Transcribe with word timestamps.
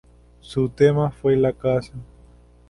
Su 0.39 0.69
tema 0.69 1.11
fue 1.11 1.35
la 1.37 1.53
caza. 1.53 1.93